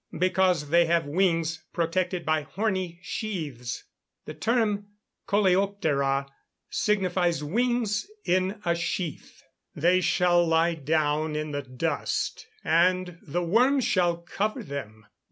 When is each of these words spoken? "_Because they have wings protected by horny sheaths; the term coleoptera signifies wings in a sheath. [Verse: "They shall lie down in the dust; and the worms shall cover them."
"_Because 0.19 0.71
they 0.71 0.85
have 0.87 1.05
wings 1.05 1.63
protected 1.73 2.25
by 2.25 2.41
horny 2.41 2.97
sheaths; 3.03 3.83
the 4.25 4.33
term 4.33 4.87
coleoptera 5.27 6.25
signifies 6.71 7.43
wings 7.43 8.07
in 8.25 8.59
a 8.65 8.73
sheath. 8.73 9.43
[Verse: 9.75 9.79
"They 9.83 10.01
shall 10.01 10.43
lie 10.43 10.73
down 10.73 11.35
in 11.35 11.51
the 11.51 11.61
dust; 11.61 12.47
and 12.63 13.19
the 13.21 13.43
worms 13.43 13.83
shall 13.85 14.17
cover 14.17 14.63
them." 14.63 15.05